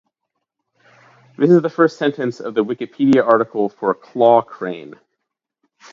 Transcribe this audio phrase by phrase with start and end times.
[1.37, 4.95] This is the first sentence of the Wikipedia article for “claw crane”.